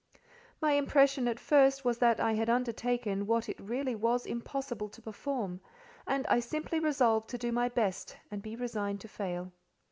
My 0.59 0.71
impression 0.71 1.27
at 1.27 1.39
first 1.39 1.85
was 1.85 1.99
that 1.99 2.19
I 2.19 2.33
had 2.33 2.49
undertaken 2.49 3.27
what 3.27 3.47
it 3.47 3.59
really 3.61 3.93
was 3.93 4.25
impossible 4.25 4.89
to 4.89 4.99
perform, 4.99 5.61
and 6.07 6.25
I 6.25 6.39
simply 6.39 6.79
resolved 6.79 7.29
to 7.29 7.37
do 7.37 7.51
my 7.51 7.69
best 7.69 8.17
and 8.31 8.41
be 8.41 8.55
resigned 8.55 8.99
to 9.01 9.07
fail. 9.07 9.51